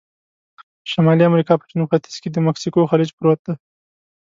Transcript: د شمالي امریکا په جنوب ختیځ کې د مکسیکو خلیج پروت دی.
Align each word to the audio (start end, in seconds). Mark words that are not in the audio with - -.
د 0.83 0.85
شمالي 0.93 1.23
امریکا 1.27 1.53
په 1.57 1.65
جنوب 1.69 1.87
ختیځ 1.91 2.15
کې 2.21 2.29
د 2.31 2.37
مکسیکو 2.47 2.89
خلیج 2.91 3.09
پروت 3.17 3.39
دی. 3.45 3.53